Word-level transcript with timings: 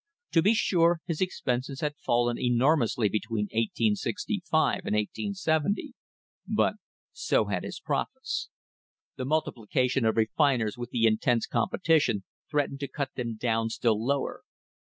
To 0.31 0.41
be 0.41 0.55
sure 0.55 0.99
his 1.05 1.21
expenses 1.21 1.81
had 1.81 1.93
fallen 1.95 2.35
enormously 2.39 3.07
between 3.07 3.45
1865 3.53 4.77
and 4.83 4.95
1870, 4.95 5.93
but 6.47 6.73
so 7.11 7.45
had 7.45 7.63
his 7.63 7.79
profits. 7.79 8.49
The 9.17 9.25
multiplication 9.25 10.03
of 10.05 10.17
refiners 10.17 10.75
with 10.75 10.89
the 10.89 11.05
intense 11.05 11.45
com 11.45 11.69
petition 11.69 12.23
threatened 12.49 12.79
to 12.79 12.87
cut 12.87 13.11
them 13.13 13.35
down 13.35 13.69
still 13.69 14.03
lower. 14.03 14.41